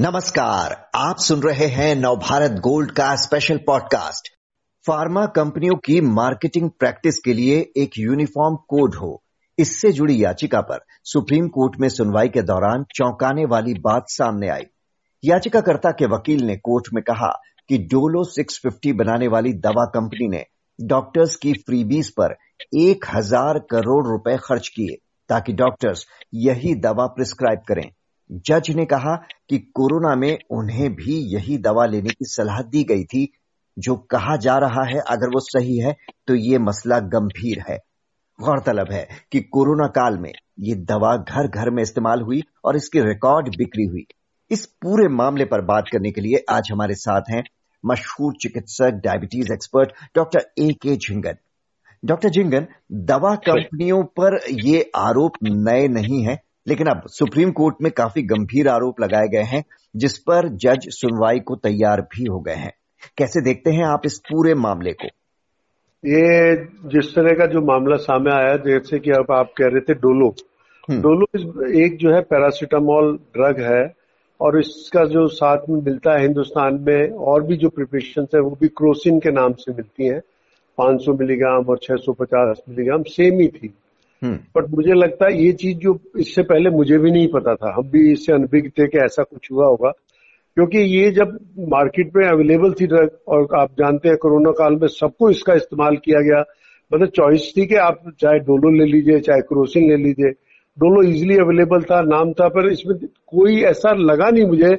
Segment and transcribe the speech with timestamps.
[0.00, 4.28] नमस्कार, आप सुन रहे हैं नवभारत गोल्ड का स्पेशल पॉडकास्ट
[4.86, 9.22] फार्मा कंपनियों की मार्केटिंग प्रैक्टिस के लिए एक यूनिफॉर्म कोड हो।
[9.58, 14.66] इससे जुड़ी याचिका पर सुप्रीम कोर्ट में सुनवाई के दौरान चौंकाने वाली बात सामने आई।
[15.24, 17.32] याचिकाकर्ता के वकील ने कोर्ट में कहा
[17.68, 20.44] कि डोलो 650 बनाने वाली दवा कंपनी ने
[20.80, 22.36] डॉक्टर्स की फ्रीबीज पर
[22.78, 24.98] एक हज़ार करोड़ रुपए खर्च किए,
[25.30, 27.90] ताकि डॉक्टर्स यही दवा प्रिस्क्राइब करें।
[28.30, 29.14] जज ने कहा
[29.48, 33.28] कि कोरोना में उन्हें भी यही दवा लेने की सलाह दी गई थी
[33.76, 35.96] जो कहा जा रहा है अगर वो सही है
[36.28, 37.78] तो ये मसला गंभीर है।
[38.38, 43.00] गौरतलब है कि कोरोना काल में ये दवा घर घर में इस्तेमाल हुई और इसकी
[43.00, 44.06] रिकॉर्ड बिक्री हुई।
[44.50, 47.42] इस पूरे मामले पर बात करने के लिए आज हमारे साथ हैं
[47.84, 51.36] मशहूर चिकित्सक डायबिटीज़ एक्सपर्ट डॉक्टर ए के झिंगन।
[52.02, 52.66] डॉक्टर झिंगन
[53.04, 58.68] दवा कंपनियों पर ये आरोप नए नहीं है लेकिन अब सुप्रीम कोर्ट में काफ़ी गंभीर
[58.68, 59.64] आरोप लगाए गए हैं
[59.96, 62.72] जिस पर जज सुनवाई को तैयार भी हो गए हैं।
[63.18, 65.06] कैसे देखते हैं आप इस पूरे मामले को?
[66.04, 69.94] ये जिस तरह का जो मामला सामने आया जैसे कि अब आप कह रहे थे
[69.94, 70.34] डोलो।
[70.90, 73.94] हम्म। डोलो एक जो है पैरासिटामोल ड्रग है
[74.40, 78.58] और इसका जो साथ में मिलता है हिंदुस्तान में और भी जो प्रिपरेशन है वो
[78.60, 80.20] भी क्रोसिन के नाम से मिलती है।
[80.78, 83.74] 500 मिलीग्राम और 650 मिलीग्राम सेम ही थी।
[84.24, 87.74] But hmm. मुझे लगता है ये चीज़ जो इससे पहले मुझे भी नहीं पता था,
[87.78, 89.90] हम भी इससे अनभिज्ञ थे कि ऐसा कुछ हुआ होगा।
[90.54, 94.88] क्योंकि ये जब मार्केट में अवेलेबल थी ड्रग और आप जानते हैं कोरोना काल में
[94.88, 96.44] सबको इसका इस्तेमाल किया गया।
[96.94, 100.30] मतलब चॉइस थी कि आप चाहे डोलो ले लीजिए, चाहे क्रोसिन ले लीजिए।
[100.78, 104.78] डोलो इजिली अवेलेबल था, नाम था, पर इसमें कोई ऐसा लगा नहीं मुझे।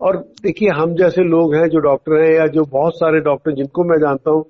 [0.00, 3.84] और देखिए, हम जैसे लोग हैं जो डॉक्टर हैं या जो बहुत सारे डॉक्टर जिनको
[3.84, 4.44] मैं जानता हूँ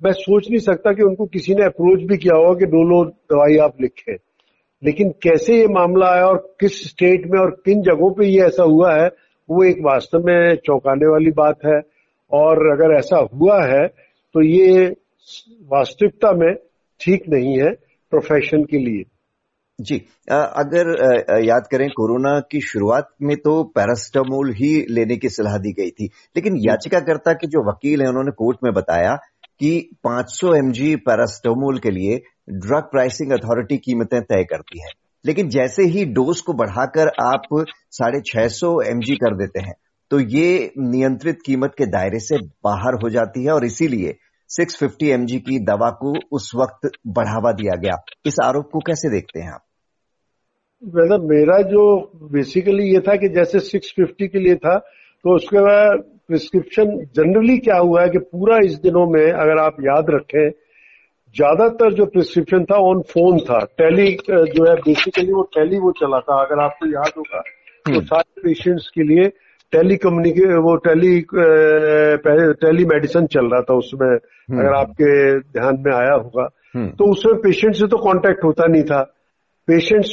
[0.00, 3.56] मैं सोच नहीं सकता कि उनको किसी ने अप्रोच भी किया होगा कि डोलो दवाई
[3.64, 4.14] आप लिखें।
[4.82, 8.62] लेकिन कैसे ये मामला आया और किस स्टेट में और किन जगहों पे ये ऐसा
[8.64, 9.06] हुआ है
[9.48, 11.80] वो एक वास्तव में चौंकाने वाली बात है।
[12.32, 13.86] और अगर ऐसा हुआ है
[14.34, 14.86] तो ये
[15.70, 16.54] वास्तविकता में
[17.00, 17.70] ठीक नहीं है
[18.12, 19.04] प्रोफेशन के लिए।
[19.78, 19.96] जी
[20.28, 20.88] अगर
[21.44, 26.06] याद करें कोरोना की शुरुआत में तो पैरास्टामोल ही लेने की सलाह दी गई थी।
[26.36, 29.16] लेकिन याचिकाकर्ता के जो वकील हैं उन्होंने कोर्ट में बताया
[29.60, 29.70] कि
[30.06, 32.16] 500 एमजी पैरास्टोमोल के लिए
[32.50, 34.88] ड्रग प्राइसिंग अथॉरिटी कीमतें तय करती है।
[35.24, 39.74] लेकिन जैसे ही डोज को बढ़ाकर आप साढ़े छह सौ एमजी कर देते हैं
[40.10, 44.14] तो ये नियंत्रित कीमत के दायरे से बाहर हो जाती है और इसीलिए
[44.50, 47.96] 650 एमजी की दवा को उस वक्त बढ़ावा दिया गया।
[48.26, 49.64] इस आरोप को कैसे देखते हैं आप?
[50.82, 51.82] मतलब मेरा जो
[52.32, 54.76] बेसिकली ये था कि जैसे 650 के लिए था
[55.24, 59.76] तो उसके बाद प्रिस्क्रिप्शन जनरली क्या हुआ है कि पूरा इस दिनों में अगर आप
[59.82, 60.50] याद रखें
[61.36, 66.20] ज़्यादातर जो प्रिस्क्रिप्शन था ऑन फ़ोन था टेली जो है बेसिकली वो टेली वो चला
[66.20, 69.28] था अगर आपको याद होगा तो हम्म। सारे पेशेंट्स के लिए
[69.72, 71.20] टेली कम्युनिके वो टेली
[72.60, 77.10] टेली मेडिसिन चल रहा था उसमें हम्म। अगर आपके ध्यान में आया होगा हम्म। तो
[77.10, 79.02] उसमें पेशेंट से तो कांटेक्ट होता नहीं था
[79.70, 80.10] पेशेंट्स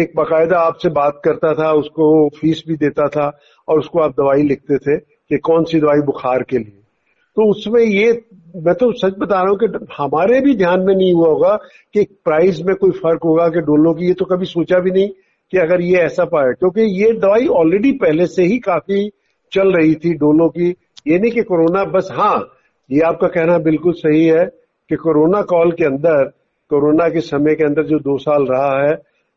[0.00, 3.26] एक बाकायदा आपसे बात करता था, उसको फ़ीस भी देता था
[3.68, 6.82] और उसको आप दवाई लिखते थे कि कौन सी दवाई बुखार के लिए।
[7.36, 8.12] तो उसमें ये,
[8.56, 11.54] मैं तो सच बता रहा हूँ कि हमारे भी ध्यान में नहीं हुआ होगा
[11.94, 15.08] कि प्राइस में कोई फ़र्क होगा कि डोलो की, ये तो कभी सोचा भी नहीं
[15.52, 19.08] कि अगर ये ऐसा पाए क्योंकि ये दवाई ऑलरेडी पहले से ही काफ़ी
[19.52, 20.74] चल रही थी डोलो की।
[21.06, 22.38] ये नहीं कि कोरोना, बस हाँ
[22.90, 24.44] ये आपका कहना बिल्कुल सही है
[24.90, 26.37] कि कोरोना कॉल के अंदर
[26.70, 28.94] कोरोना के समय के अंदर जो दो साल रहा है,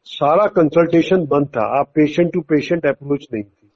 [0.08, 3.70] सारा कंसल्टेशन बंद था। आप पेशेंट टू पेशेंट अप्रोच नहीं थी।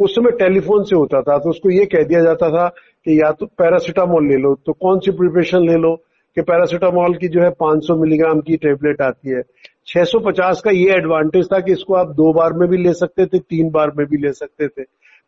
[0.00, 3.30] उस समय टेलीफोन से होता था तो उसको ये कह दिया जाता था कि या
[3.32, 5.94] तो पैरासीटामोल ले लो तो कौन सी प्रिपरेशन ले लो
[6.36, 9.42] कि पैरासीटामोल की जो है 500 मिलीग्राम की टेबलेट आती है।
[9.86, 13.38] 650 का ये एडवांटेज था कि इसको आप दो बार में भी ले सकते थे,
[13.38, 14.82] तीन बार में भी ले सकते थे।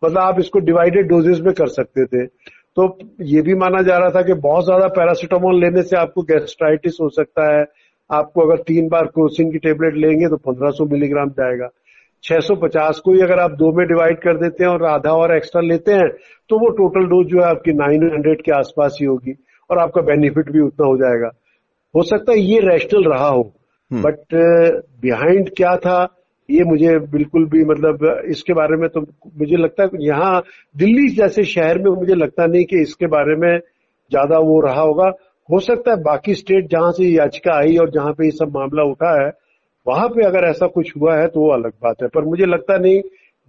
[0.04, 2.26] मतलब आप इसको डिवाइडेड डोजेज में कर सकते थे।
[2.77, 6.97] तो ये भी माना जा रहा था कि बहुत ज़्यादा पैरासिटामोल लेने से आपको गैस्ट्राइटिस
[7.03, 7.65] हो सकता है।
[8.10, 11.69] आपको अगर तीन बार क्रोसिन की टेबलेट लेंगे तो 1500 मिलीग्राम जाएगा।
[12.24, 15.63] 650 को ही अगर आप दो में डिवाइड कर देते हैं और आधा और एक्स्ट्रा
[15.63, 16.09] लेते हैं
[16.51, 19.34] तो वो टोटल डोज जो है आपकी 900 के आसपास ही होगी
[19.71, 21.30] और आपका बेनिफिट भी उतना हो जाएगा।
[21.95, 23.42] हो सकता है ये रैशनल रहा हो
[23.92, 26.22] बट हम्म। बिहाइंड uh, क्या था?
[26.48, 30.42] ये मुझे बिल्कुल भी मतलब इसके बारे में तो मुझे लगता है यहाँ
[30.74, 35.12] दिल्ली जैसे शहर में मुझे लगता नहीं कि इसके बारे में ज़्यादा वो रहा होगा।
[35.48, 38.83] हो सकता है बाकी स्टेट जहाँ से याचिका आई और जहाँ पे ये सब मामला
[38.91, 39.30] उठा है,
[39.86, 42.77] वहाँ पे अगर ऐसा कुछ हुआ है तो वो अलग बात है। पर मुझे लगता
[42.78, 43.00] नहीं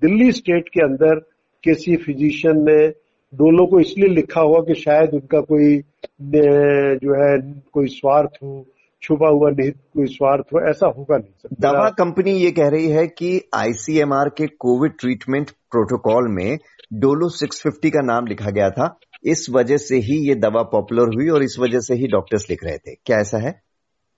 [0.02, 1.20] दिल्ली स्टेट के अंदर
[1.64, 2.88] किसी फिजिशियन ने
[3.34, 5.78] डोलो को इसलिए लिखा हुआ कि शायद उनका कोई
[6.24, 7.38] जो है,
[7.74, 8.66] कोई स्वार्थ हो।
[9.04, 13.06] छुपा हुआ नहीं कोई स्वार्थ हो ऐसा होगा नहीं दवा कंपनी ये कह रही है
[13.10, 16.58] कि आईसीएमआर के कोविड ट्रीटमेंट प्रोटोकॉल में
[16.94, 18.88] डोलो 650 का नाम लिखा गया था।
[19.26, 22.64] इस वजह से ही ये दवा पॉपुलर हुई और इस वजह से ही डॉक्टर्स लिख
[22.64, 23.52] रहे थे। क्या ऐसा है?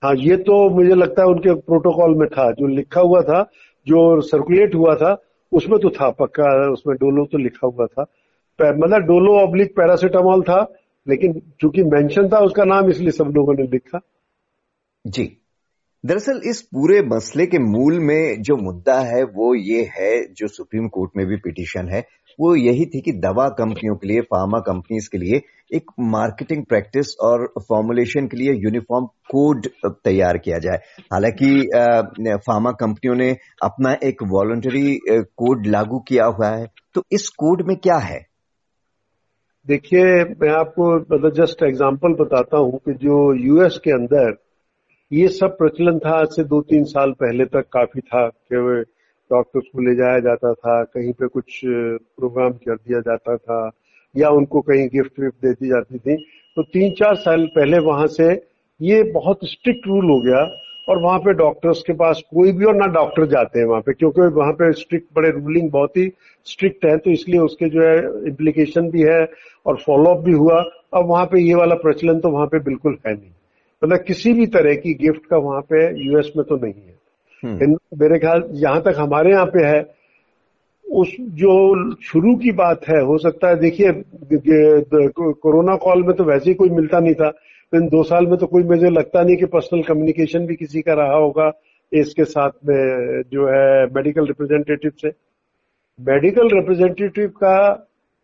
[0.04, 3.42] हाँ ये तो मुझे लगता है उनके प्रोटोकॉल में था। जो लिखा हुआ था
[3.88, 5.16] जो सर्कुलेट हुआ था
[5.52, 8.02] उसमें तो था पक्का उसमें डोलो तो लिखा हुआ था।
[8.60, 10.60] मतलब डोलो ऑब्लिक पैरासिटामोल था
[11.08, 14.00] लेकिन चूँकि मेंशन था उसका नाम इसलिए सब लोगों ने लिखा।
[15.06, 15.24] जी।
[16.04, 20.88] दरअसल इस पूरे मसले के मूल में जो मुद्दा है, वो ये है, जो सुप्रीम
[20.88, 22.00] कोर्ट में भी पिटीशन है,
[22.40, 25.42] वो यही थी कि दवा कंपनियों के लिए, फार्मा कंपनीज़ के लिए
[25.74, 30.78] एक मार्केटिंग प्रैक्टिस और फॉर्मुलेशन के लिए यूनिफॉर्म कोड तैयार किया जाए।
[31.14, 31.50] हालाँकि
[32.48, 33.30] फार्मा कंपनियों ने
[33.64, 38.26] अपना एक वॉलंटरी कोड लागू किया हुआ है तो इस कोड में क्या है?
[39.68, 40.04] देखिए,
[40.42, 44.34] मैं आपको मतलब जस्ट एग्जांपल बताता हूँ कि जो यूएस के अंदर
[45.16, 48.58] ये सब प्रचलन था आज से दो तीन साल पहले तक काफ़ी था कि
[49.32, 53.60] डॉक्टर्स को ले जाया जाता था, कहीं पे कुछ प्रोग्राम कर दिया जाता था,
[54.16, 56.16] या उनको कहीं गिफ्ट विफ्ट दे दी जाती थी।
[56.58, 58.28] तो तीन चार साल पहले वहाँ से
[58.80, 60.42] ये बहुत स्ट्रिक्ट रूल हो गया
[60.88, 63.94] और वहाँ पे डॉक्टर्स के पास कोई भी और ना डॉक्टर जाते हैं वहाँ पे,
[63.94, 66.12] क्योंकि वहाँ पे स्ट्रिक्ट, बड़े रूलिंग बहुत ही
[66.48, 67.98] स्ट्रिक्ट है तो इसलिए उसके जो है
[68.28, 69.24] इम्प्लीकेशन भी है
[69.66, 70.62] और फॉलोअप भी हुआ।
[70.94, 73.32] अब वहाँ पे ये वाला प्रचलन तो वहाँ पे बिल्कुल है नहीं।
[73.86, 76.96] मतलब किसी भी तरह की गिफ्ट का वहाँ पे यूएस में तो नहीं है।
[77.44, 79.82] हम्म। मेरे ख्याल जहाँ तक हमारे यहाँ पे है।
[80.86, 81.54] उस जो
[82.02, 83.92] शुरू की बात है हो सकता है देखिए
[85.12, 87.32] कोरोना कॉल में तो वैसे ही कोई मिलता नहीं था।
[87.74, 90.94] इन दो साल में तो कोई मुझे लगता नहीं कि पर्सनल कम्युनिकेशन भी किसी का
[90.94, 91.52] रहा होगा
[91.92, 95.10] इसके साथ में जो है मेडिकल रिप्रेजेंटेटिव से।
[96.00, 97.58] मेडिकल रिप्रेजेंटेटिव का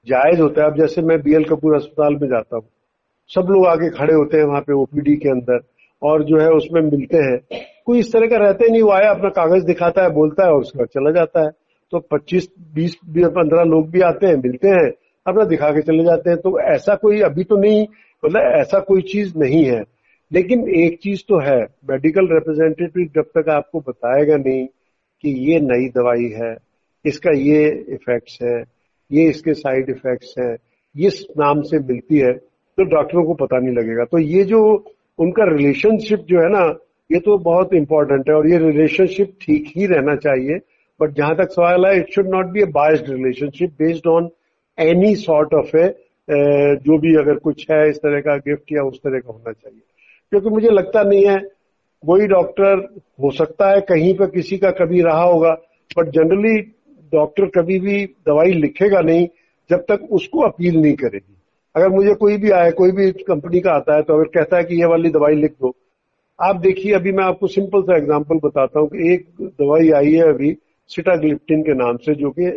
[0.07, 2.65] जायज़ होता है। अब जैसे मैं बीएल कपूर अस्पताल में जाता हूँ
[3.35, 5.59] सब लोग आगे खड़े होते हैं वहाँ पे ओपीडी के अंदर,
[6.03, 9.29] और जो है उसमें मिलते हैं। कोई इस तरह का रहते नहीं, वो आया, अपना
[9.29, 11.51] कागज़ दिखाता है, बोलता है और उसके चला जाता है।
[11.91, 14.91] तो 25 20 पंद्रह लोग भी आते हैं, मिलते हैं,
[15.27, 17.87] अपना दिखा के चले जाते हैं। तो ऐसा कोई अभी तो नहीं
[18.25, 19.83] मतलब ऐसा कोई चीज़ नहीं है।
[20.31, 24.65] लेकिन एक चीज़ तो है, मेडिकल रिप्रेजेंटेटिव जब तक आपको बताएगा नहीं
[25.21, 26.55] कि ये नई दवाई है,
[27.05, 28.63] इसका ये इफेक्ट्स है,
[29.11, 30.55] ये इसके साइड इफेक्ट्स है,
[30.97, 34.61] ये नाम से मिलती है तो डॉक्टरों को पता नहीं लगेगा। तो ये जो
[35.19, 36.63] उनका रिलेशनशिप जो है ना,
[37.09, 40.59] ये तो बहुत इंपॉर्टेंट है और ये रिलेशनशिप ठीक ही रहना चाहिए।
[40.99, 44.29] बट जहाँ तक सवाल है it should not be a biased relationship based on
[44.77, 45.87] any sort of a
[46.77, 49.81] जो भी अगर कुछ है इस तरह का गिफ्ट या उस तरह का होना चाहिए।
[50.31, 51.37] क्योंकि मुझे लगता नहीं है,
[52.03, 52.87] कोई डॉक्टर
[53.23, 55.51] हो सकता है, कहीं पर किसी का कभी रहा होगा
[55.97, 56.59] बट जनरली
[57.13, 59.27] डॉक्टर कभी भी दवाई लिखेगा नहीं,
[59.69, 61.35] जब तक उसको अपील नहीं करेगी।
[61.75, 64.63] अगर मुझे कोई भी आए, कोई भी कंपनी का आता है तो अगर कहता है
[64.63, 65.73] कि ये वाली दवाई लिख दो।
[66.39, 70.27] आप देखिए, अभी मैं आपको सिंपल सा एग्जांपल बताता हूँ कि एक दवाई आई है
[70.29, 70.55] अभी
[70.89, 72.49] सिटाग्लिप्टिन के नाम से, जो कि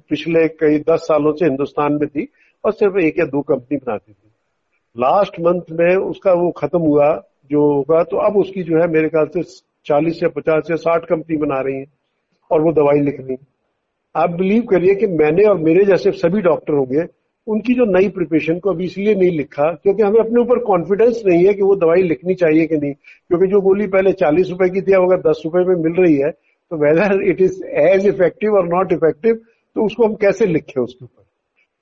[0.00, 2.28] पिछले कई दस सालों से हिंदुस्तान में थी
[2.64, 4.30] और सिर्फ़ एक या दो कंपनी बनाती थी।
[4.96, 7.14] लास्ट मंथ में उसका वो खत्म हुआ,
[7.50, 9.42] जो होगा तो अब उसकी जो है, मेरे ख्याल से
[9.86, 11.86] चालीस या पचास या साठ कंपनी बना रही है
[12.50, 13.36] और वो दवाई लिख रही
[14.14, 17.04] आप बिलीव करिए कि मैंने और मेरे जैसे सभी डॉक्टर होंगे
[17.50, 21.46] उनकी जो नई प्रिपरेशन को अभी इसलिए नहीं लिखा क्योंकि हमें अपने ऊपर कॉन्फिडेंस नहीं
[21.46, 24.80] है कि वो दवाई लिखनी चाहिए कि नहीं। क्योंकि जो गोली पहले चालीस रुपए की
[24.80, 28.68] थी अगर दस रुपए में मिल रही है तो whether it is as effective और
[28.68, 29.34] नॉट इफ़ेक्टिव
[29.76, 31.22] तो उसको हम कैसे लिखे उसके ऊपर?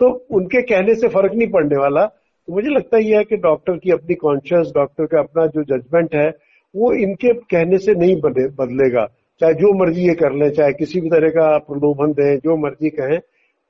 [0.01, 3.77] तो उनके कहने से फ़र्क नहीं पड़ने वाला। तो मुझे लगता यह है कि डॉक्टर
[3.77, 6.29] की अपनी कॉन्शियस डॉक्टर का अपना जो जजमेंट है,
[6.77, 9.07] वो इनके कहने से नहीं बदलेगा।
[9.41, 12.91] चाहे जो मर्ज़ी ये कर ले, चाहे किसी भी तरह का प्रलोभन दें, जो मर्ज़ी
[12.91, 13.19] कहें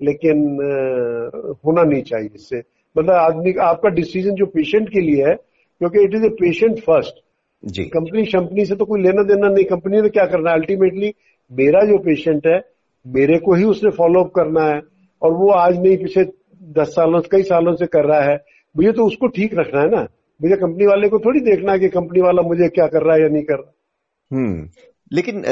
[0.03, 0.39] लेकिन
[1.65, 2.63] होना नहीं चाहिए इससे।
[2.99, 7.15] मतलब आदमी आपका डिसीज़न जो पेशेंट के लिए है क्योंकि it is a patient first
[7.65, 10.57] ji. Company शंपनी से तो कोई लेना देना नहीं। कंपनी ने क्या करना है?
[10.57, 11.15] अल्टीमेटली
[11.53, 12.65] मेरा जो पेशेंट है
[13.07, 14.81] मेरे को ही उसने फॉलो अप करना है।
[15.23, 16.25] और वो आज नहीं पिछले
[16.63, 18.45] दस सालों से कई सालों से कर रहा है।
[18.77, 20.07] मुझे तो उसको ठीक रखना है ना।
[20.43, 23.23] मुझे कंपनी वाले को थोड़ी देखना है कि कंपनी वाला मुझे क्या कर रहा है
[23.23, 23.73] या नहीं कर रहा।
[24.33, 24.69] हम्म।
[25.13, 25.43] लेकिन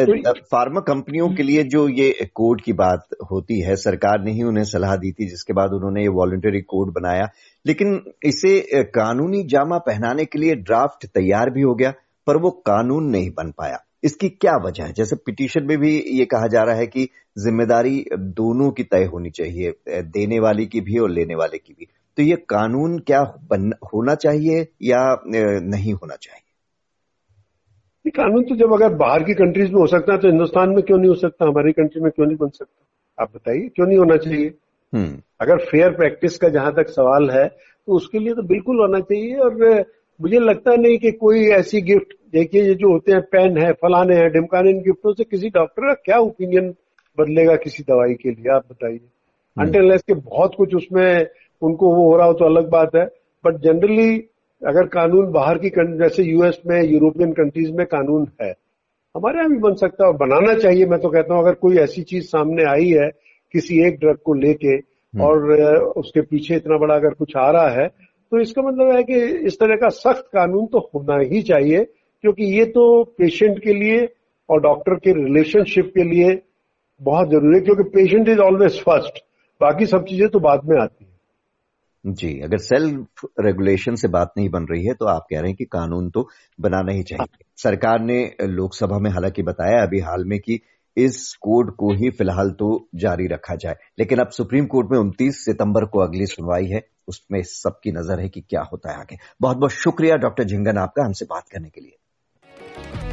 [0.53, 4.65] फार्मा कंपनियों के लिए जो ये कोड की बात होती है सरकार ने ही उन्हें
[4.65, 7.29] सलाह दी थी जिसके बाद उन्होंने ये वॉलंटरी कोड बनाया।
[7.65, 11.93] लेकिन इसे कानूनी जामा पहनाने के लिए ड्राफ्ट तैयार भी हो गया
[12.27, 14.93] पर वो कानून नहीं बन पाया। इसकी क्या वजह है?
[14.93, 19.31] जैसे पिटीशन में भी ये कहा जा रहा है कि ज़िम्मेदारी दोनों की तय होनी
[19.31, 21.87] चाहिए देने वाले की भी और लेने वाले की भी।
[22.19, 26.43] तो ये कानून क्या बन, होना चाहिए या नहीं होना चाहिए?
[28.11, 30.99] कानून तो जब अगर बाहर की कंट्रीज़ में हो सकता है तो हिंदुस्तान में क्यों
[30.99, 31.47] नहीं हो सकता?
[31.47, 33.23] हमारी कंट्री में क्यों नहीं बन सकता?
[33.23, 34.55] आप बताइए क्यों नहीं होना चाहिए?
[34.93, 39.01] हम्म। अगर फेयर प्रैक्टिस का जहाँ तक सवाल है तो उसके लिए तो बिल्कुल होना
[39.01, 39.85] चाहिए और
[40.21, 44.17] मुझे लगता नहीं कि कोई ऐसी गिफ्ट देखिए ये जो होते हैं पेन है फलाने
[44.17, 46.75] हैं ढिमकाने इन गिफ्टों से किसी डॉक्टर का क्या ओपिनियन
[47.19, 48.53] बदलेगा किसी दवाई के लिए?
[48.55, 49.01] आप बताइए।
[49.59, 51.27] अनटिल के बहुत कुछ उसमें
[51.63, 53.05] उनको वो हो रहा हो तो अलग बात है
[53.45, 54.29] बट जनरली
[54.63, 58.55] अगर कानून बाहर की जैसे यूएस में यूरोपियन कंट्रीज़ में कानून है
[59.15, 61.77] हमारे यहाँ भी बन सकता है और बनाना चाहिए। मैं तो कहता हूँ अगर कोई
[61.79, 63.09] ऐसी चीज़ सामने आई है
[63.55, 65.53] किसी एक ड्रग को लेके हम्म। और
[65.97, 67.87] उसके पीछे इतना बड़ा अगर कुछ आ रहा है
[68.33, 71.85] तो इसका मतलब है कि इस तरह का सख्त कानून तो होना ही चाहिए
[72.25, 74.05] क्योंकि ये तो पेशेंट के लिए
[74.49, 76.41] और डॉक्टर के रिलेशनशिप के लिए
[77.01, 79.23] बहुत ज़रूरी है क्योंकि पेशेंट इज़ ऑलवेज फ़र्स्ट
[79.61, 81.06] बाकी सब चीज़ें तो बाद में आती हैं।
[82.07, 85.57] जी अगर सेल्फ रेगुलेशन से बात नहीं बन रही है तो आप कह रहे हैं
[85.57, 86.29] कि कानून तो
[86.61, 90.61] बनाना ही चाहिए। सरकार ने लोकसभा में हालाँकि बताया अभी हाल में कि
[90.97, 95.45] इस कोड को ही फ़िलहाल तो जारी रखा जाए लेकिन अब सुप्रीम कोर्ट में 29
[95.45, 99.57] सितंबर को अगली सुनवाई है उसमें सबकी नज़र है कि क्या होता है आगे। बहुत
[99.57, 103.06] बहुत शुक्रिया डॉक्टर झिंगन आपका हमसे बात करने के लिए।